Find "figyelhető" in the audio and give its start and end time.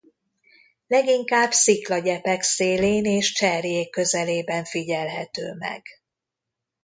4.63-5.53